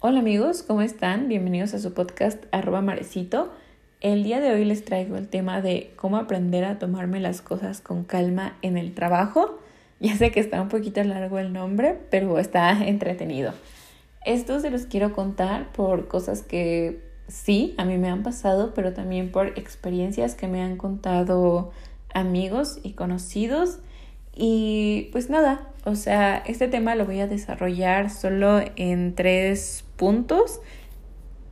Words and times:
Hola 0.00 0.18
amigos, 0.18 0.64
¿cómo 0.64 0.82
están? 0.82 1.28
Bienvenidos 1.28 1.72
a 1.74 1.78
su 1.78 1.94
podcast 1.94 2.44
arroba 2.50 2.82
marecito. 2.82 3.52
El 4.00 4.24
día 4.24 4.40
de 4.40 4.50
hoy 4.50 4.64
les 4.64 4.84
traigo 4.84 5.16
el 5.16 5.28
tema 5.28 5.60
de 5.62 5.92
cómo 5.94 6.16
aprender 6.16 6.64
a 6.64 6.80
tomarme 6.80 7.20
las 7.20 7.42
cosas 7.42 7.80
con 7.80 8.02
calma 8.02 8.56
en 8.62 8.76
el 8.76 8.92
trabajo. 8.94 9.60
Ya 10.00 10.16
sé 10.16 10.32
que 10.32 10.40
está 10.40 10.60
un 10.60 10.68
poquito 10.68 11.04
largo 11.04 11.38
el 11.38 11.52
nombre, 11.52 11.96
pero 12.10 12.40
está 12.40 12.84
entretenido. 12.84 13.52
Esto 14.24 14.60
se 14.60 14.70
los 14.70 14.86
quiero 14.86 15.12
contar 15.12 15.72
por 15.72 16.08
cosas 16.08 16.42
que 16.42 17.02
sí, 17.28 17.74
a 17.78 17.84
mí 17.84 17.98
me 17.98 18.08
han 18.08 18.22
pasado, 18.22 18.72
pero 18.74 18.92
también 18.92 19.32
por 19.32 19.58
experiencias 19.58 20.34
que 20.34 20.48
me 20.48 20.62
han 20.62 20.76
contado 20.76 21.72
amigos 22.14 22.78
y 22.82 22.92
conocidos. 22.92 23.78
Y 24.34 25.08
pues 25.12 25.28
nada, 25.28 25.68
o 25.84 25.94
sea, 25.94 26.42
este 26.46 26.68
tema 26.68 26.94
lo 26.94 27.06
voy 27.06 27.20
a 27.20 27.26
desarrollar 27.26 28.10
solo 28.10 28.60
en 28.76 29.14
tres 29.14 29.84
puntos. 29.96 30.60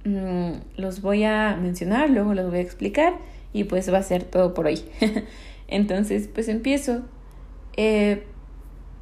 Mm, 0.05 0.52
los 0.77 1.02
voy 1.02 1.25
a 1.25 1.59
mencionar, 1.61 2.11
luego 2.11 2.34
los 2.34 2.48
voy 2.48 2.59
a 2.59 2.62
explicar 2.62 3.14
y 3.52 3.64
pues 3.64 3.92
va 3.92 3.98
a 3.98 4.02
ser 4.02 4.25
todo 4.25 4.55
por 4.55 4.66
hoy. 4.66 4.83
Entonces, 5.69 6.28
pues 6.33 6.48
empiezo. 6.48 7.02
Eh, 7.77 8.25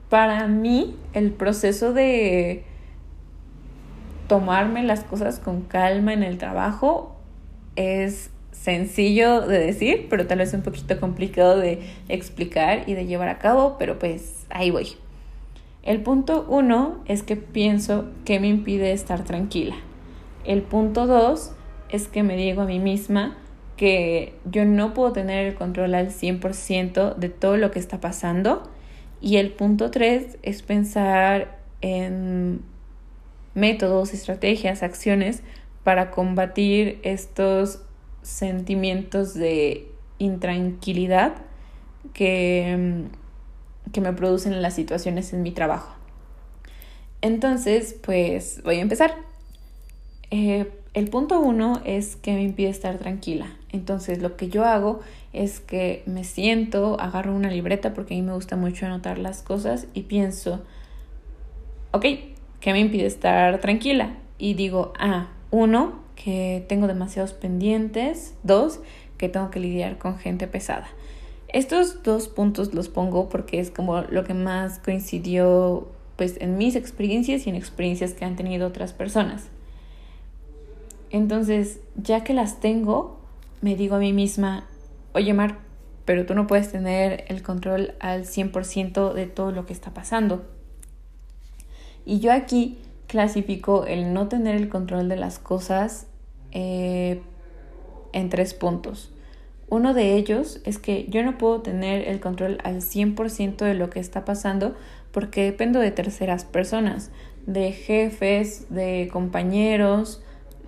para 0.08 0.46
mí, 0.48 0.96
el 1.12 1.32
proceso 1.32 1.92
de 1.92 2.64
tomarme 4.28 4.84
las 4.84 5.04
cosas 5.04 5.38
con 5.38 5.62
calma 5.62 6.12
en 6.12 6.22
el 6.22 6.38
trabajo 6.38 7.16
es 7.76 8.30
sencillo 8.52 9.40
de 9.40 9.58
decir, 9.58 10.06
pero 10.10 10.26
tal 10.26 10.38
vez 10.38 10.52
un 10.52 10.62
poquito 10.62 10.98
complicado 11.00 11.58
de 11.58 11.80
explicar 12.08 12.84
y 12.86 12.94
de 12.94 13.06
llevar 13.06 13.28
a 13.28 13.38
cabo, 13.38 13.76
pero 13.78 13.98
pues 13.98 14.46
ahí 14.50 14.70
voy. 14.70 14.88
El 15.82 16.02
punto 16.02 16.44
uno 16.48 16.98
es 17.06 17.22
que 17.22 17.36
pienso 17.36 18.06
que 18.24 18.40
me 18.40 18.48
impide 18.48 18.92
estar 18.92 19.24
tranquila. 19.24 19.76
El 20.44 20.62
punto 20.62 21.06
dos 21.06 21.52
es 21.88 22.08
que 22.08 22.22
me 22.22 22.36
digo 22.36 22.62
a 22.62 22.66
mí 22.66 22.78
misma 22.78 23.36
que 23.76 24.34
yo 24.44 24.64
no 24.64 24.92
puedo 24.92 25.12
tener 25.12 25.46
el 25.46 25.54
control 25.54 25.94
al 25.94 26.08
100% 26.08 27.14
de 27.14 27.28
todo 27.28 27.56
lo 27.56 27.70
que 27.70 27.78
está 27.78 28.00
pasando. 28.00 28.68
Y 29.20 29.36
el 29.36 29.52
punto 29.52 29.90
tres 29.90 30.36
es 30.42 30.62
pensar 30.62 31.58
en 31.80 32.60
métodos, 33.58 34.14
estrategias, 34.14 34.82
acciones 34.82 35.42
para 35.84 36.10
combatir 36.10 36.98
estos 37.02 37.82
sentimientos 38.22 39.34
de 39.34 39.90
intranquilidad 40.18 41.34
que, 42.12 43.04
que 43.92 44.00
me 44.00 44.12
producen 44.12 44.60
las 44.62 44.74
situaciones 44.74 45.32
en 45.32 45.42
mi 45.42 45.52
trabajo. 45.52 45.94
Entonces, 47.20 47.94
pues 48.00 48.62
voy 48.64 48.76
a 48.76 48.80
empezar. 48.80 49.14
Eh, 50.30 50.70
el 50.94 51.10
punto 51.10 51.40
uno 51.40 51.80
es 51.84 52.16
que 52.16 52.32
me 52.32 52.42
impide 52.42 52.68
estar 52.68 52.98
tranquila. 52.98 53.56
Entonces, 53.70 54.20
lo 54.20 54.36
que 54.36 54.48
yo 54.48 54.64
hago 54.64 55.00
es 55.32 55.60
que 55.60 56.02
me 56.06 56.24
siento, 56.24 56.98
agarro 57.00 57.34
una 57.34 57.50
libreta 57.50 57.94
porque 57.94 58.14
a 58.14 58.16
mí 58.16 58.22
me 58.22 58.32
gusta 58.32 58.56
mucho 58.56 58.86
anotar 58.86 59.18
las 59.18 59.42
cosas 59.42 59.86
y 59.94 60.02
pienso, 60.02 60.64
ok, 61.92 62.06
¿qué 62.60 62.72
me 62.72 62.80
impide 62.80 63.06
estar 63.06 63.60
tranquila? 63.60 64.16
Y 64.38 64.54
digo, 64.54 64.92
ah, 64.98 65.28
uno, 65.50 66.00
que 66.22 66.64
tengo 66.68 66.86
demasiados 66.86 67.32
pendientes. 67.32 68.34
Dos, 68.42 68.80
que 69.16 69.28
tengo 69.28 69.50
que 69.50 69.60
lidiar 69.60 69.98
con 69.98 70.18
gente 70.18 70.46
pesada. 70.46 70.88
Estos 71.48 72.02
dos 72.02 72.28
puntos 72.28 72.74
los 72.74 72.88
pongo 72.88 73.28
porque 73.28 73.58
es 73.58 73.70
como 73.70 74.02
lo 74.02 74.24
que 74.24 74.34
más 74.34 74.78
coincidió 74.78 75.88
pues 76.16 76.36
en 76.40 76.58
mis 76.58 76.74
experiencias 76.74 77.46
y 77.46 77.50
en 77.50 77.56
experiencias 77.56 78.12
que 78.12 78.24
han 78.24 78.36
tenido 78.36 78.66
otras 78.66 78.92
personas. 78.92 79.48
Entonces, 81.10 81.80
ya 81.96 82.22
que 82.24 82.34
las 82.34 82.60
tengo, 82.60 83.18
me 83.62 83.76
digo 83.76 83.96
a 83.96 83.98
mí 83.98 84.12
misma, 84.12 84.66
oye 85.14 85.32
Mar, 85.32 85.58
pero 86.04 86.26
tú 86.26 86.34
no 86.34 86.46
puedes 86.46 86.70
tener 86.70 87.24
el 87.28 87.42
control 87.42 87.94
al 88.00 88.24
100% 88.24 89.12
de 89.14 89.26
todo 89.26 89.52
lo 89.52 89.64
que 89.64 89.72
está 89.72 89.94
pasando. 89.94 90.44
Y 92.08 92.20
yo 92.20 92.32
aquí 92.32 92.78
clasifico 93.06 93.84
el 93.84 94.14
no 94.14 94.28
tener 94.28 94.56
el 94.56 94.70
control 94.70 95.10
de 95.10 95.16
las 95.16 95.38
cosas 95.38 96.06
eh, 96.52 97.20
en 98.14 98.30
tres 98.30 98.54
puntos. 98.54 99.12
Uno 99.68 99.92
de 99.92 100.14
ellos 100.14 100.62
es 100.64 100.78
que 100.78 101.04
yo 101.10 101.22
no 101.22 101.36
puedo 101.36 101.60
tener 101.60 102.08
el 102.08 102.18
control 102.18 102.56
al 102.64 102.76
100% 102.76 103.58
de 103.58 103.74
lo 103.74 103.90
que 103.90 104.00
está 104.00 104.24
pasando 104.24 104.74
porque 105.12 105.44
dependo 105.44 105.80
de 105.80 105.90
terceras 105.90 106.46
personas, 106.46 107.10
de 107.44 107.72
jefes, 107.72 108.70
de 108.70 109.10
compañeros 109.12 110.22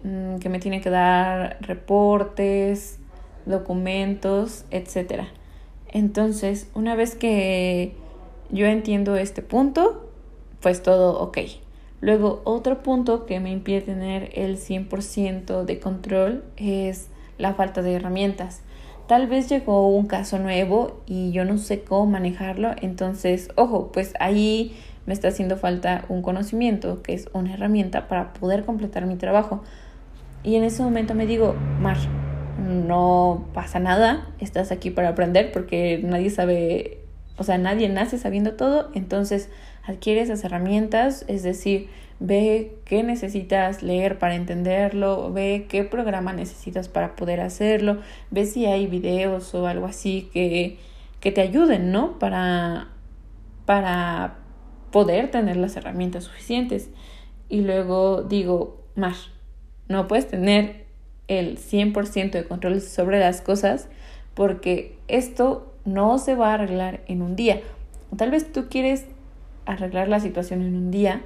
mm, 0.04 0.40
que 0.40 0.50
me 0.50 0.58
tienen 0.58 0.82
que 0.82 0.90
dar 0.90 1.56
reportes, 1.62 2.98
documentos, 3.46 4.66
etc. 4.70 5.22
Entonces, 5.88 6.68
una 6.74 6.96
vez 6.96 7.14
que 7.14 7.94
yo 8.50 8.66
entiendo 8.66 9.16
este 9.16 9.40
punto, 9.40 10.09
pues 10.60 10.82
todo 10.82 11.20
ok. 11.20 11.38
Luego, 12.00 12.40
otro 12.44 12.82
punto 12.82 13.26
que 13.26 13.40
me 13.40 13.50
impide 13.50 13.82
tener 13.82 14.30
el 14.34 14.56
100% 14.56 15.64
de 15.64 15.80
control 15.80 16.44
es 16.56 17.08
la 17.36 17.54
falta 17.54 17.82
de 17.82 17.94
herramientas. 17.94 18.62
Tal 19.06 19.26
vez 19.26 19.48
llegó 19.48 19.88
un 19.88 20.06
caso 20.06 20.38
nuevo 20.38 21.02
y 21.06 21.32
yo 21.32 21.44
no 21.44 21.58
sé 21.58 21.82
cómo 21.82 22.06
manejarlo, 22.06 22.70
entonces, 22.80 23.48
ojo, 23.56 23.90
pues 23.92 24.14
ahí 24.20 24.76
me 25.04 25.12
está 25.12 25.28
haciendo 25.28 25.56
falta 25.56 26.04
un 26.08 26.22
conocimiento, 26.22 27.02
que 27.02 27.14
es 27.14 27.28
una 27.32 27.54
herramienta 27.54 28.06
para 28.06 28.32
poder 28.32 28.64
completar 28.64 29.06
mi 29.06 29.16
trabajo. 29.16 29.62
Y 30.44 30.54
en 30.54 30.64
ese 30.64 30.82
momento 30.82 31.14
me 31.14 31.26
digo, 31.26 31.54
Mar, 31.80 31.96
no 32.60 33.48
pasa 33.52 33.80
nada, 33.80 34.28
estás 34.38 34.70
aquí 34.70 34.90
para 34.90 35.08
aprender 35.08 35.50
porque 35.52 36.00
nadie 36.04 36.30
sabe, 36.30 37.00
o 37.36 37.42
sea, 37.42 37.58
nadie 37.58 37.88
nace 37.88 38.16
sabiendo 38.16 38.52
todo, 38.52 38.90
entonces 38.94 39.50
adquiere 39.84 40.20
esas 40.20 40.44
herramientas, 40.44 41.24
es 41.28 41.42
decir, 41.42 41.88
ve 42.20 42.76
qué 42.84 43.02
necesitas 43.02 43.82
leer 43.82 44.18
para 44.18 44.34
entenderlo, 44.34 45.32
ve 45.32 45.66
qué 45.68 45.84
programa 45.84 46.32
necesitas 46.32 46.88
para 46.88 47.16
poder 47.16 47.40
hacerlo, 47.40 47.98
ve 48.30 48.46
si 48.46 48.66
hay 48.66 48.86
videos 48.86 49.54
o 49.54 49.66
algo 49.66 49.86
así 49.86 50.28
que, 50.32 50.78
que 51.20 51.32
te 51.32 51.40
ayuden, 51.40 51.92
¿no? 51.92 52.18
Para, 52.18 52.88
para 53.64 54.36
poder 54.90 55.30
tener 55.30 55.56
las 55.56 55.76
herramientas 55.76 56.24
suficientes. 56.24 56.90
Y 57.48 57.62
luego 57.62 58.22
digo, 58.22 58.84
más, 58.94 59.30
no 59.88 60.06
puedes 60.06 60.28
tener 60.28 60.84
el 61.28 61.58
100% 61.58 62.32
de 62.32 62.44
control 62.44 62.80
sobre 62.80 63.18
las 63.18 63.40
cosas 63.40 63.88
porque 64.34 64.96
esto 65.08 65.74
no 65.84 66.18
se 66.18 66.34
va 66.34 66.50
a 66.50 66.54
arreglar 66.54 67.00
en 67.06 67.22
un 67.22 67.36
día. 67.36 67.60
Tal 68.16 68.30
vez 68.30 68.52
tú 68.52 68.68
quieres 68.68 69.06
arreglar 69.66 70.08
la 70.08 70.20
situación 70.20 70.62
en 70.62 70.76
un 70.76 70.90
día, 70.90 71.22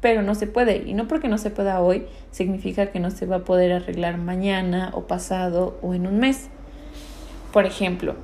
pero 0.00 0.22
no 0.22 0.34
se 0.34 0.46
puede. 0.46 0.88
Y 0.88 0.94
no 0.94 1.08
porque 1.08 1.28
no 1.28 1.38
se 1.38 1.50
pueda 1.50 1.80
hoy, 1.80 2.06
significa 2.30 2.90
que 2.90 3.00
no 3.00 3.10
se 3.10 3.26
va 3.26 3.36
a 3.36 3.44
poder 3.44 3.72
arreglar 3.72 4.18
mañana 4.18 4.90
o 4.94 5.06
pasado 5.06 5.78
o 5.82 5.94
en 5.94 6.06
un 6.06 6.18
mes. 6.18 6.48
Por 7.52 7.66
ejemplo, 7.66 8.14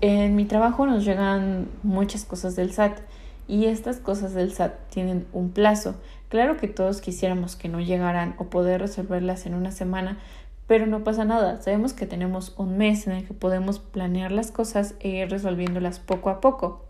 en 0.00 0.34
mi 0.34 0.44
trabajo 0.44 0.86
nos 0.86 1.04
llegan 1.04 1.68
muchas 1.82 2.24
cosas 2.24 2.56
del 2.56 2.72
SAT 2.72 2.98
y 3.46 3.66
estas 3.66 3.98
cosas 3.98 4.34
del 4.34 4.52
SAT 4.52 4.72
tienen 4.90 5.26
un 5.32 5.50
plazo. 5.50 5.94
Claro 6.28 6.56
que 6.56 6.68
todos 6.68 7.00
quisiéramos 7.00 7.56
que 7.56 7.68
no 7.68 7.80
llegaran 7.80 8.34
o 8.38 8.44
poder 8.46 8.80
resolverlas 8.80 9.46
en 9.46 9.54
una 9.54 9.70
semana, 9.70 10.18
pero 10.66 10.86
no 10.86 11.04
pasa 11.04 11.24
nada. 11.24 11.60
Sabemos 11.60 11.92
que 11.92 12.06
tenemos 12.06 12.54
un 12.56 12.78
mes 12.78 13.06
en 13.06 13.12
el 13.12 13.26
que 13.26 13.34
podemos 13.34 13.78
planear 13.78 14.32
las 14.32 14.50
cosas 14.50 14.94
e 15.00 15.10
ir 15.10 15.30
resolviéndolas 15.30 15.98
poco 16.00 16.30
a 16.30 16.40
poco. 16.40 16.84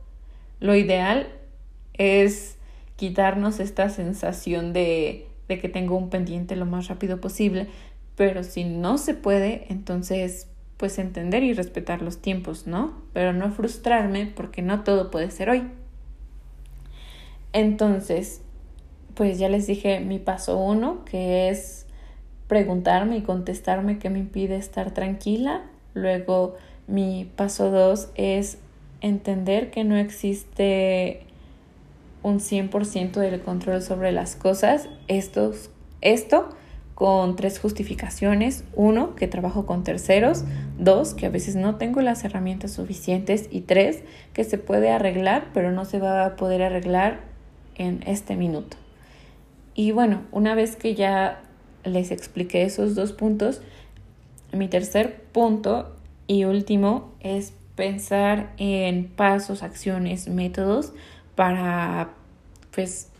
Lo 0.60 0.74
ideal 0.74 1.26
es 1.94 2.56
quitarnos 2.96 3.60
esta 3.60 3.88
sensación 3.88 4.72
de, 4.72 5.26
de 5.48 5.60
que 5.60 5.68
tengo 5.68 5.96
un 5.96 6.10
pendiente 6.10 6.56
lo 6.56 6.66
más 6.66 6.88
rápido 6.88 7.20
posible, 7.20 7.68
pero 8.16 8.44
si 8.44 8.64
no 8.64 8.98
se 8.98 9.14
puede, 9.14 9.66
entonces 9.68 10.48
pues 10.76 10.98
entender 10.98 11.44
y 11.44 11.52
respetar 11.52 12.02
los 12.02 12.20
tiempos, 12.20 12.66
¿no? 12.66 12.92
Pero 13.12 13.32
no 13.32 13.52
frustrarme 13.52 14.26
porque 14.26 14.62
no 14.62 14.82
todo 14.82 15.10
puede 15.10 15.30
ser 15.30 15.48
hoy. 15.48 15.62
Entonces, 17.52 18.40
pues 19.14 19.38
ya 19.38 19.48
les 19.48 19.66
dije 19.66 20.00
mi 20.00 20.18
paso 20.18 20.58
uno, 20.58 21.04
que 21.04 21.48
es 21.48 21.86
preguntarme 22.48 23.18
y 23.18 23.22
contestarme 23.22 23.98
qué 23.98 24.10
me 24.10 24.18
impide 24.18 24.56
estar 24.56 24.92
tranquila. 24.92 25.62
Luego, 25.94 26.56
mi 26.86 27.30
paso 27.36 27.70
dos 27.70 28.10
es 28.14 28.58
entender 29.00 29.70
que 29.70 29.84
no 29.84 29.96
existe 29.96 31.26
un 32.22 32.38
100% 32.38 33.12
del 33.12 33.40
control 33.40 33.82
sobre 33.82 34.12
las 34.12 34.36
cosas. 34.36 34.88
Esto, 35.08 35.52
esto 36.00 36.48
con 36.94 37.36
tres 37.36 37.58
justificaciones. 37.58 38.64
Uno, 38.74 39.16
que 39.16 39.26
trabajo 39.28 39.66
con 39.66 39.84
terceros. 39.84 40.44
Dos, 40.78 41.14
que 41.14 41.26
a 41.26 41.30
veces 41.30 41.56
no 41.56 41.76
tengo 41.76 42.00
las 42.00 42.24
herramientas 42.24 42.72
suficientes. 42.72 43.48
Y 43.50 43.62
tres, 43.62 44.02
que 44.32 44.44
se 44.44 44.58
puede 44.58 44.90
arreglar, 44.90 45.48
pero 45.52 45.72
no 45.72 45.84
se 45.84 45.98
va 45.98 46.24
a 46.24 46.36
poder 46.36 46.62
arreglar 46.62 47.20
en 47.76 48.02
este 48.06 48.36
minuto. 48.36 48.76
Y 49.74 49.92
bueno, 49.92 50.22
una 50.32 50.54
vez 50.54 50.76
que 50.76 50.94
ya 50.94 51.42
les 51.84 52.10
expliqué 52.10 52.62
esos 52.62 52.94
dos 52.94 53.12
puntos, 53.12 53.62
mi 54.52 54.68
tercer 54.68 55.22
punto 55.32 55.96
y 56.26 56.44
último 56.44 57.10
es 57.20 57.54
pensar 57.74 58.52
en 58.58 59.08
pasos, 59.08 59.62
acciones, 59.62 60.28
métodos 60.28 60.92
para 61.42 62.10
pues 62.70 63.10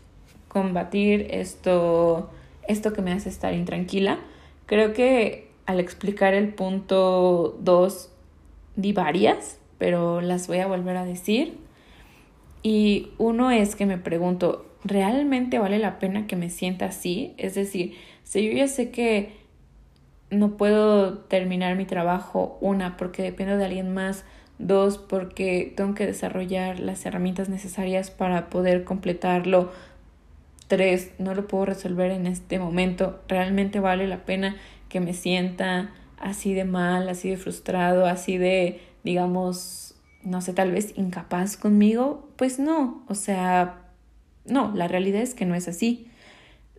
combatir 0.47 1.27
esto 1.31 2.29
esto 2.69 2.93
que 2.93 3.01
me 3.01 3.11
hace 3.11 3.27
estar 3.27 3.53
intranquila. 3.53 4.17
Creo 4.65 4.93
que 4.93 5.49
al 5.65 5.81
explicar 5.81 6.33
el 6.33 6.53
punto 6.53 7.57
2 7.59 8.09
di 8.77 8.93
varias, 8.93 9.59
pero 9.77 10.21
las 10.21 10.47
voy 10.47 10.59
a 10.59 10.67
volver 10.67 10.95
a 10.95 11.03
decir. 11.03 11.57
Y 12.61 13.09
uno 13.17 13.51
es 13.51 13.75
que 13.75 13.85
me 13.85 13.97
pregunto, 13.97 14.67
¿realmente 14.85 15.59
vale 15.59 15.77
la 15.77 15.99
pena 15.99 16.25
que 16.25 16.37
me 16.37 16.49
sienta 16.49 16.85
así? 16.85 17.33
Es 17.35 17.55
decir, 17.55 17.97
si 18.23 18.47
yo 18.47 18.53
ya 18.53 18.69
sé 18.69 18.89
que 18.89 19.33
no 20.29 20.55
puedo 20.55 21.17
terminar 21.17 21.75
mi 21.75 21.83
trabajo, 21.83 22.57
una, 22.61 22.95
porque 22.95 23.21
dependo 23.21 23.57
de 23.57 23.65
alguien 23.65 23.93
más, 23.93 24.23
dos, 24.67 24.97
porque 24.97 25.73
tengo 25.75 25.93
que 25.93 26.05
desarrollar 26.05 26.79
las 26.79 27.05
herramientas 27.05 27.49
necesarias 27.49 28.11
para 28.11 28.49
poder 28.49 28.83
completarlo, 28.83 29.71
tres, 30.67 31.11
no 31.19 31.35
lo 31.35 31.47
puedo 31.47 31.65
resolver 31.65 32.11
en 32.11 32.25
este 32.25 32.59
momento, 32.59 33.21
realmente 33.27 33.79
vale 33.79 34.07
la 34.07 34.25
pena 34.25 34.55
que 34.89 34.99
me 34.99 35.13
sienta 35.13 35.91
así 36.17 36.53
de 36.53 36.65
mal, 36.65 37.09
así 37.09 37.29
de 37.29 37.37
frustrado, 37.37 38.05
así 38.05 38.37
de, 38.37 38.79
digamos, 39.03 39.95
no 40.23 40.41
sé, 40.41 40.53
tal 40.53 40.71
vez 40.71 40.97
incapaz 40.97 41.57
conmigo, 41.57 42.29
pues 42.37 42.59
no, 42.59 43.03
o 43.07 43.15
sea, 43.15 43.81
no, 44.45 44.73
la 44.73 44.87
realidad 44.87 45.21
es 45.21 45.33
que 45.33 45.45
no 45.45 45.55
es 45.55 45.67
así. 45.67 46.07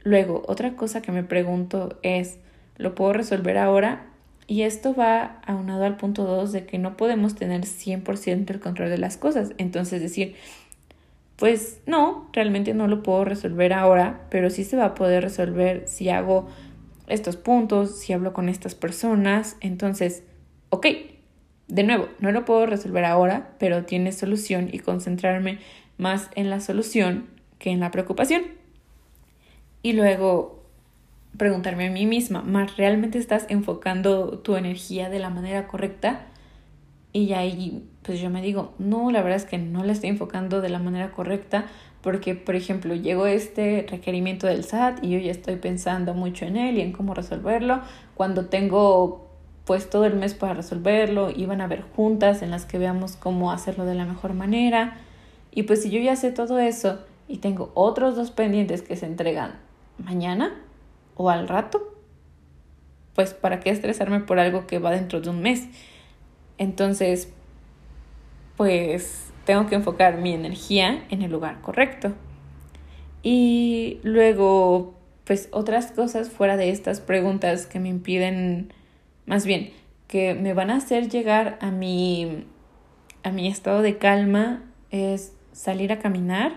Luego, 0.03 0.43
otra 0.47 0.77
cosa 0.77 1.03
que 1.03 1.13
me 1.13 1.25
pregunto 1.25 1.99
es, 2.03 2.39
¿lo 2.77 2.95
puedo 2.95 3.13
resolver 3.13 3.59
ahora? 3.59 4.07
Y 4.47 4.63
esto 4.63 4.95
va 4.95 5.41
aunado 5.47 5.85
al 5.85 5.97
punto 5.97 6.25
2 6.25 6.53
de 6.53 6.67
que 6.67 6.79
no 6.79 6.97
podemos 6.97 7.35
tener 7.35 7.63
100% 7.63 8.51
el 8.51 8.61
control 8.61 8.91
de 8.91 8.99
las 8.99 9.17
cosas. 9.17 9.53
Entonces, 9.57 10.03
decir, 10.03 10.37
pues 11.37 11.81
no, 11.87 12.29
realmente 12.33 12.75
no 12.75 12.87
lo 12.87 13.03
puedo 13.03 13.25
resolver 13.25 13.73
ahora, 13.73 14.27
pero 14.31 14.51
sí 14.51 14.65
se 14.65 14.77
va 14.77 14.87
a 14.87 14.95
poder 14.95 15.23
resolver 15.23 15.85
si 15.89 16.11
hago 16.11 16.49
estos 17.07 17.37
puntos, 17.37 17.99
si 17.99 18.13
hablo 18.13 18.33
con 18.33 18.49
estas 18.49 18.75
personas. 18.75 19.57
Entonces, 19.61 20.25
ok, 20.71 20.87
de 21.69 21.83
nuevo, 21.83 22.09
no 22.21 22.31
lo 22.31 22.45
puedo 22.45 22.67
resolver 22.67 23.05
ahora, 23.05 23.55
pero 23.59 23.85
tiene 23.85 24.13
solución 24.13 24.69
y 24.73 24.79
concentrarme 24.81 25.59
más 25.97 26.31
en 26.35 26.51
la 26.51 26.61
solución 26.61 27.29
que 27.59 27.71
en 27.71 27.81
la 27.81 27.91
preocupación. 27.91 28.43
Y 29.83 29.93
luego 29.93 30.64
preguntarme 31.37 31.87
a 31.87 31.91
mí 31.91 32.07
misma, 32.07 32.43
¿más 32.43 32.77
realmente 32.77 33.19
estás 33.19 33.47
enfocando 33.49 34.39
tu 34.39 34.57
energía 34.57 35.09
de 35.11 35.19
la 35.19 35.31
manera 35.31 35.67
correcta? 35.67 36.27
Y 37.13 37.33
ahí 37.33 37.89
pues 38.03 38.21
yo 38.21 38.29
me 38.29 38.43
digo, 38.43 38.75
no, 38.79 39.11
la 39.11 39.23
verdad 39.23 39.37
es 39.37 39.47
que 39.47 39.57
no 39.57 39.83
la 39.83 39.93
estoy 39.93 40.11
enfocando 40.11 40.61
de 40.61 40.69
la 40.69 40.79
manera 40.79 41.11
correcta 41.13 41.67
porque, 42.03 42.35
por 42.35 42.55
ejemplo, 42.55 42.95
llegó 42.95 43.27
este 43.27 43.87
requerimiento 43.89 44.47
del 44.47 44.63
SAT 44.63 45.03
y 45.03 45.11
yo 45.11 45.19
ya 45.19 45.31
estoy 45.31 45.57
pensando 45.57 46.13
mucho 46.13 46.45
en 46.45 46.57
él 46.57 46.77
y 46.77 46.83
en 46.83 46.93
cómo 46.93 47.15
resolverlo. 47.15 47.81
Cuando 48.15 48.47
tengo 48.47 49.31
pues 49.65 49.89
todo 49.89 50.05
el 50.05 50.15
mes 50.15 50.35
para 50.35 50.53
resolverlo, 50.53 51.31
iban 51.31 51.63
a 51.63 51.65
haber 51.65 51.81
juntas 51.81 52.43
en 52.43 52.51
las 52.51 52.67
que 52.67 52.77
veamos 52.77 53.17
cómo 53.17 53.51
hacerlo 53.51 53.87
de 53.87 53.95
la 53.95 54.05
mejor 54.05 54.35
manera. 54.35 54.99
Y 55.51 55.63
pues 55.63 55.83
si 55.83 55.91
yo 55.91 55.99
ya 55.99 56.17
sé 56.17 56.31
todo 56.31 56.59
eso 56.59 56.99
y 57.27 57.39
tengo 57.39 57.73
otros 57.73 58.17
dos 58.17 58.31
pendientes 58.31 58.83
que 58.83 58.97
se 58.97 59.07
entregan 59.07 59.53
mañana 59.97 60.53
o 61.17 61.31
al 61.31 61.49
rato, 61.49 61.95
pues 63.15 63.35
para 63.35 63.61
qué 63.61 63.71
estresarme 63.71 64.21
por 64.21 64.39
algo 64.39 64.67
que 64.67 64.79
va 64.79 64.91
dentro 64.91 65.21
de 65.21 65.31
un 65.31 65.41
mes. 65.41 65.69
Entonces, 66.59 67.33
pues 68.57 69.33
tengo 69.45 69.67
que 69.67 69.75
enfocar 69.75 70.19
mi 70.19 70.33
energía 70.33 71.05
en 71.11 71.23
el 71.23 71.31
lugar 71.31 71.61
correcto. 71.61 72.13
Y 73.23 74.01
luego, 74.03 74.95
pues 75.25 75.49
otras 75.53 75.93
cosas 75.93 76.29
fuera 76.29 76.57
de 76.57 76.71
estas 76.71 77.01
preguntas 77.01 77.67
que 77.67 77.81
me 77.81 77.89
impiden, 77.89 78.73
más 79.27 79.47
bien, 79.47 79.73
que 80.09 80.35
me 80.35 80.55
van 80.55 80.71
a 80.71 80.77
hacer 80.77 81.09
llegar 81.09 81.59
a 81.61 81.71
mi, 81.71 82.45
a 83.23 83.31
mi 83.31 83.49
estado 83.49 83.83
de 83.83 83.97
calma 83.99 84.63
es 84.91 85.33
salir 85.53 85.93
a 85.93 85.99
caminar 85.99 86.53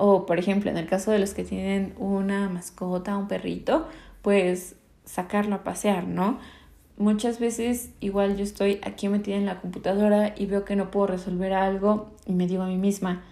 o, 0.00 0.26
por 0.26 0.38
ejemplo, 0.38 0.70
en 0.70 0.76
el 0.76 0.86
caso 0.86 1.10
de 1.10 1.18
los 1.18 1.34
que 1.34 1.42
tienen 1.42 1.92
una 1.98 2.48
mascota, 2.48 3.16
un 3.16 3.26
perrito, 3.26 3.88
pues 4.22 4.76
sacarlo 5.04 5.56
a 5.56 5.64
pasear, 5.64 6.06
¿no? 6.06 6.38
Muchas 6.96 7.40
veces 7.40 7.90
igual 7.98 8.36
yo 8.36 8.44
estoy 8.44 8.78
aquí 8.82 9.08
metida 9.08 9.34
en 9.34 9.44
la 9.44 9.60
computadora 9.60 10.34
y 10.36 10.46
veo 10.46 10.64
que 10.64 10.76
no 10.76 10.92
puedo 10.92 11.08
resolver 11.08 11.52
algo 11.52 12.10
y 12.26 12.32
me 12.32 12.46
digo 12.46 12.62
a 12.62 12.68
mí 12.68 12.76
misma, 12.76 13.24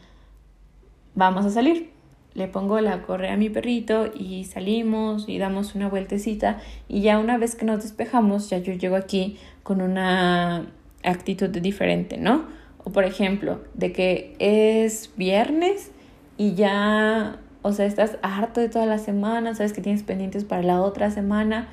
vamos 1.14 1.46
a 1.46 1.50
salir. 1.50 1.90
Le 2.34 2.48
pongo 2.48 2.80
la 2.80 3.02
correa 3.02 3.34
a 3.34 3.36
mi 3.36 3.48
perrito 3.48 4.10
y 4.12 4.44
salimos 4.44 5.28
y 5.28 5.38
damos 5.38 5.76
una 5.76 5.88
vueltecita 5.88 6.60
y 6.88 7.00
ya 7.00 7.18
una 7.18 7.38
vez 7.38 7.54
que 7.54 7.64
nos 7.64 7.82
despejamos 7.82 8.50
ya 8.50 8.58
yo 8.58 8.72
llego 8.72 8.96
aquí 8.96 9.38
con 9.62 9.80
una 9.80 10.66
actitud 11.04 11.48
diferente, 11.48 12.18
¿no? 12.18 12.44
O 12.82 12.90
por 12.90 13.04
ejemplo, 13.04 13.60
de 13.74 13.92
que 13.92 14.34
es 14.38 15.12
viernes 15.16 15.92
y 16.36 16.54
ya, 16.54 17.40
o 17.62 17.72
sea, 17.72 17.86
estás 17.86 18.18
harto 18.22 18.60
de 18.60 18.68
toda 18.68 18.86
la 18.86 18.98
semana, 18.98 19.54
sabes 19.54 19.72
que 19.72 19.80
tienes 19.80 20.02
pendientes 20.02 20.44
para 20.44 20.62
la 20.62 20.80
otra 20.80 21.10
semana 21.10 21.68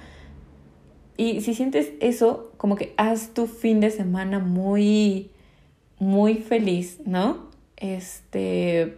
y 1.18 1.42
si 1.42 1.54
sientes 1.54 1.92
eso, 2.00 2.52
como 2.58 2.76
que 2.76 2.94
haz 2.98 3.34
tu 3.34 3.46
fin 3.48 3.80
de 3.80 3.92
semana 3.92 4.40
muy, 4.40 5.30
muy 6.00 6.36
feliz, 6.36 7.00
¿no? 7.06 7.50
Este, 7.78 8.98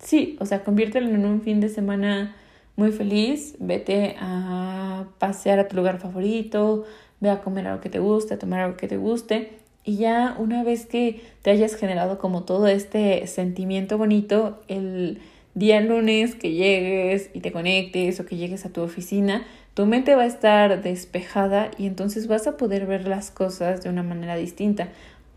sí, 0.00 0.36
o 0.40 0.46
sea, 0.46 0.64
conviértelo 0.64 1.08
en 1.08 1.24
un 1.24 1.40
fin 1.42 1.60
de 1.60 1.68
semana 1.68 2.34
muy 2.76 2.90
feliz, 2.92 3.56
vete 3.60 4.16
a 4.18 5.06
pasear 5.18 5.60
a 5.60 5.68
tu 5.68 5.76
lugar 5.76 5.98
favorito, 5.98 6.84
ve 7.20 7.30
a 7.30 7.42
comer 7.42 7.68
algo 7.68 7.80
que 7.80 7.90
te 7.90 8.00
guste, 8.00 8.34
a 8.34 8.38
tomar 8.38 8.60
algo 8.60 8.76
que 8.76 8.88
te 8.88 8.96
guste. 8.96 9.58
Y 9.84 9.96
ya 9.96 10.36
una 10.38 10.64
vez 10.64 10.86
que 10.86 11.22
te 11.42 11.50
hayas 11.50 11.74
generado 11.74 12.18
como 12.18 12.42
todo 12.44 12.66
este 12.66 13.26
sentimiento 13.26 13.96
bonito, 13.96 14.60
el 14.68 15.20
día 15.54 15.80
lunes 15.80 16.34
que 16.34 16.52
llegues 16.52 17.30
y 17.34 17.40
te 17.40 17.52
conectes 17.52 18.20
o 18.20 18.26
que 18.26 18.36
llegues 18.36 18.64
a 18.66 18.70
tu 18.70 18.82
oficina, 18.82 19.44
tu 19.74 19.86
mente 19.86 20.14
va 20.14 20.22
a 20.22 20.26
estar 20.26 20.82
despejada 20.82 21.70
y 21.78 21.86
entonces 21.86 22.26
vas 22.26 22.46
a 22.46 22.56
poder 22.56 22.86
ver 22.86 23.06
las 23.06 23.30
cosas 23.30 23.82
de 23.82 23.88
una 23.88 24.02
manera 24.02 24.36
distinta. 24.36 24.88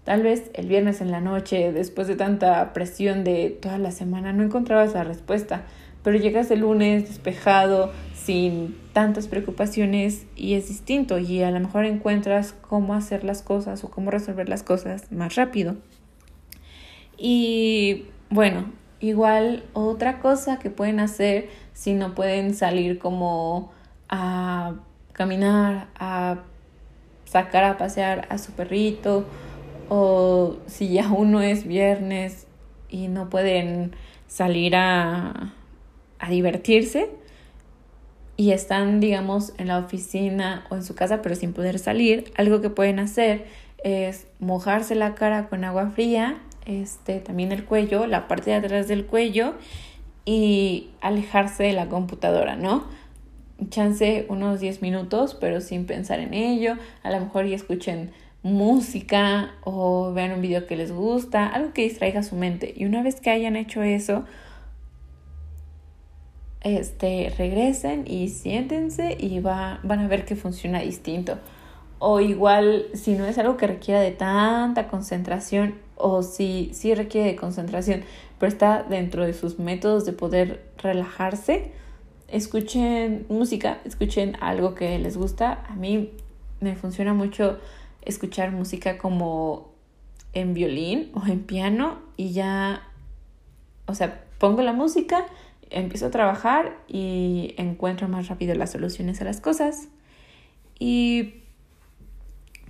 Tal 0.04 0.24
vez 0.24 0.50
el 0.54 0.68
viernes 0.68 1.00
en 1.02 1.12
la 1.12 1.22
noche, 1.22 1.72
después 1.72 2.08
de 2.08 2.16
tanta 2.16 2.74
presión 2.74 3.24
de 3.24 3.56
toda 3.62 3.78
la 3.78 3.92
semana, 3.92 4.34
no 4.34 4.44
encontrabas 4.44 4.94
la 4.94 5.04
respuesta, 5.04 5.64
pero 6.04 6.18
llegas 6.18 6.52
el 6.52 6.62
lunes 6.62 7.08
despejado, 7.08 7.92
sin 8.24 8.78
tantas 8.94 9.28
preocupaciones 9.28 10.26
y 10.36 10.54
es 10.54 10.68
distinto 10.68 11.18
y 11.18 11.42
a 11.42 11.52
lo 11.52 11.60
mejor 11.60 11.86
encuentras 11.86 12.54
cómo 12.54 12.94
hacer 12.94 13.24
las 13.24 13.42
cosas 13.42 13.84
o 13.84 13.90
cómo 13.90 14.12
resolver 14.12 14.48
las 14.48 14.64
cosas 14.64 15.12
más 15.12 15.36
rápido. 15.36 15.78
Y 17.18 18.06
bueno, 18.30 18.66
igual 19.00 19.64
otra 19.74 20.20
cosa 20.20 20.60
que 20.60 20.70
pueden 20.70 21.00
hacer 21.00 21.50
si 21.74 21.94
no 21.94 22.14
pueden 22.14 22.54
salir 22.54 23.00
como 23.00 23.72
a 24.10 24.76
caminar, 25.14 25.88
a 25.96 26.40
sacar 27.26 27.64
a 27.64 27.78
pasear 27.78 28.28
a 28.30 28.38
su 28.38 28.52
perrito 28.52 29.26
o 29.90 30.58
si 30.68 30.90
ya 30.90 31.10
uno 31.10 31.42
es 31.42 31.66
viernes 31.66 32.46
y 32.90 33.08
no 33.08 33.30
pueden 33.30 33.96
salir 34.28 34.76
a, 34.76 35.54
a 36.22 36.30
divertirse 36.30 37.10
y 38.38 38.52
están, 38.52 39.02
digamos, 39.02 39.54
en 39.58 39.68
la 39.68 39.78
oficina 39.78 40.66
o 40.70 40.76
en 40.76 40.84
su 40.84 40.96
casa 40.96 41.22
pero 41.22 41.36
sin 41.36 41.52
poder 41.52 41.78
salir, 41.78 42.32
algo 42.38 42.62
que 42.62 42.70
pueden 42.70 43.00
hacer 43.00 43.46
es 43.84 44.28
mojarse 44.40 44.96
la 44.96 45.16
cara 45.16 45.50
con 45.50 45.66
agua 45.66 45.90
fría, 45.90 46.38
este, 46.66 47.20
también 47.20 47.52
el 47.52 47.66
cuello, 47.66 48.08
la 48.08 48.30
parte 48.30 48.52
de 48.52 48.56
atrás 48.56 48.88
del 48.88 49.06
cuello 49.06 49.56
y 50.24 50.92
alejarse 51.02 51.64
de 51.64 51.74
la 51.74 51.90
computadora, 51.90 52.56
¿no? 52.56 52.86
chance 53.70 54.26
unos 54.30 54.60
10 54.60 54.82
minutos, 54.82 55.38
pero 55.40 55.62
sin 55.62 55.86
pensar 55.86 56.20
en 56.20 56.34
ello. 56.34 56.78
A 57.04 57.12
lo 57.12 57.20
mejor 57.20 57.46
ya 57.46 57.56
escuchen 57.56 58.12
música 58.44 59.52
o 59.64 60.14
vean 60.14 60.32
un 60.32 60.42
video 60.42 60.66
que 60.66 60.76
les 60.76 60.92
gusta, 60.92 61.48
algo 61.48 61.74
que 61.74 61.84
distraiga 61.84 62.24
su 62.24 62.36
mente. 62.36 62.74
Y 62.76 62.86
una 62.86 63.04
vez 63.04 63.22
que 63.22 63.30
hayan 63.30 63.56
hecho 63.56 63.84
eso, 63.84 64.26
este, 66.62 67.34
regresen 67.38 68.06
y 68.08 68.30
siéntense 68.30 69.18
y 69.20 69.40
va, 69.40 69.80
van 69.84 70.00
a 70.00 70.08
ver 70.08 70.26
que 70.26 70.36
funciona 70.36 70.80
distinto. 70.80 71.38
O 72.00 72.20
igual, 72.20 72.88
si 72.94 73.14
no 73.14 73.26
es 73.26 73.38
algo 73.38 73.58
que 73.58 73.68
requiera 73.68 74.02
de 74.02 74.12
tanta 74.12 74.88
concentración, 74.88 75.76
o 75.96 76.24
si 76.24 76.72
sí 76.74 76.96
requiere 76.96 77.30
de 77.30 77.36
concentración, 77.36 78.04
pero 78.40 78.52
está 78.52 78.84
dentro 78.84 79.26
de 79.26 79.34
sus 79.34 79.60
métodos 79.60 80.06
de 80.06 80.14
poder 80.14 80.66
relajarse, 80.78 81.72
escuchen 82.28 83.26
música, 83.30 83.80
escuchen 83.86 84.36
algo 84.42 84.74
que 84.74 84.98
les 84.98 85.18
gusta. 85.18 85.64
A 85.70 85.76
mí 85.76 86.12
me 86.60 86.76
funciona 86.76 87.14
mucho 87.14 87.60
escuchar 88.02 88.52
música 88.52 88.98
como 88.98 89.72
en 90.34 90.54
violín 90.54 91.12
o 91.14 91.28
en 91.28 91.44
piano 91.44 92.00
y 92.18 92.32
ya, 92.32 92.88
o 93.86 93.94
sea, 93.94 94.24
pongo 94.40 94.62
la 94.64 94.74
música, 94.74 95.26
empiezo 95.72 96.08
a 96.08 96.12
trabajar 96.12 96.78
y 96.88 97.54
encuentro 97.58 98.08
más 98.08 98.28
rápido 98.28 98.54
las 98.56 98.72
soluciones 98.72 99.22
a 99.22 99.24
las 99.24 99.42
cosas. 99.42 99.88
Y 100.78 101.36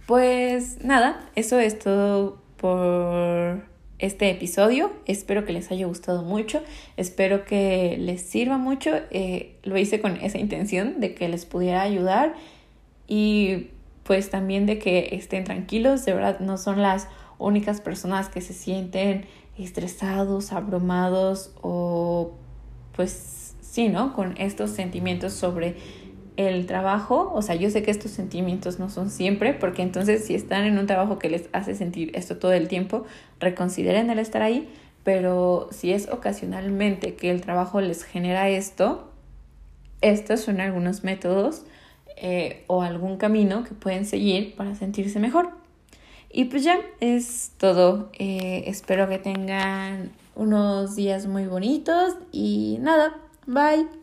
pues 0.05 0.83
nada, 0.83 1.29
eso 1.35 1.59
es 1.59 1.79
todo 1.79 2.41
por 2.57 3.63
este 3.99 4.29
episodio. 4.29 4.91
Espero 5.05 5.45
que 5.45 5.53
les 5.53 5.71
haya 5.71 5.85
gustado 5.85 6.23
mucho, 6.23 6.61
espero 6.97 7.45
que 7.45 7.97
les 7.99 8.21
sirva 8.21 8.57
mucho. 8.57 8.91
Eh, 9.11 9.55
lo 9.63 9.77
hice 9.77 10.01
con 10.01 10.17
esa 10.17 10.37
intención 10.37 10.99
de 10.99 11.13
que 11.13 11.29
les 11.29 11.45
pudiera 11.45 11.81
ayudar 11.81 12.35
y 13.07 13.67
pues 14.03 14.29
también 14.29 14.65
de 14.65 14.79
que 14.79 15.09
estén 15.13 15.43
tranquilos. 15.43 16.05
De 16.05 16.13
verdad, 16.13 16.39
no 16.39 16.57
son 16.57 16.81
las 16.81 17.07
únicas 17.37 17.81
personas 17.81 18.29
que 18.29 18.41
se 18.41 18.53
sienten 18.53 19.25
estresados, 19.57 20.51
abrumados 20.51 21.51
o 21.61 22.33
pues 23.01 23.55
sí, 23.61 23.89
¿no? 23.89 24.13
Con 24.13 24.35
estos 24.37 24.69
sentimientos 24.69 25.33
sobre 25.33 25.75
el 26.37 26.67
trabajo, 26.67 27.31
o 27.33 27.41
sea, 27.41 27.55
yo 27.55 27.71
sé 27.71 27.81
que 27.81 27.89
estos 27.89 28.11
sentimientos 28.11 28.77
no 28.77 28.91
son 28.91 29.09
siempre, 29.09 29.55
porque 29.55 29.81
entonces 29.81 30.23
si 30.23 30.35
están 30.35 30.65
en 30.65 30.77
un 30.77 30.85
trabajo 30.85 31.17
que 31.17 31.27
les 31.27 31.49
hace 31.51 31.73
sentir 31.73 32.11
esto 32.13 32.37
todo 32.37 32.53
el 32.53 32.67
tiempo, 32.67 33.05
reconsideren 33.39 34.11
el 34.11 34.19
estar 34.19 34.43
ahí, 34.43 34.69
pero 35.03 35.67
si 35.71 35.91
es 35.93 36.09
ocasionalmente 36.09 37.15
que 37.15 37.31
el 37.31 37.41
trabajo 37.41 37.81
les 37.81 38.03
genera 38.03 38.49
esto, 38.49 39.11
estos 40.01 40.41
son 40.41 40.61
algunos 40.61 41.03
métodos 41.03 41.63
eh, 42.17 42.65
o 42.67 42.83
algún 42.83 43.17
camino 43.17 43.63
que 43.63 43.73
pueden 43.73 44.05
seguir 44.05 44.53
para 44.55 44.75
sentirse 44.75 45.19
mejor. 45.19 45.49
Y 46.31 46.45
pues 46.45 46.63
ya 46.63 46.79
es 46.99 47.51
todo. 47.57 48.11
Eh, 48.19 48.65
espero 48.67 49.09
que 49.09 49.17
tengan 49.17 50.11
unos 50.35 50.95
días 50.95 51.27
muy 51.27 51.45
bonitos 51.45 52.15
y 52.31 52.77
nada, 52.79 53.15
bye. 53.45 54.00